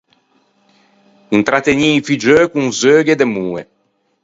[1.35, 3.63] Intrattegnî i figgeu con zeughi e demoe.